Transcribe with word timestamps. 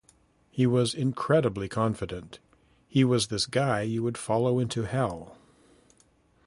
He 0.49 0.65
was 0.65 0.95
incredibly 0.95 1.69
confident...he 1.69 3.03
was 3.03 3.27
this 3.27 3.45
guy 3.45 3.83
you 3.83 4.01
would 4.01 4.17
follow 4.17 4.57
into 4.57 4.87
hell. 4.87 5.37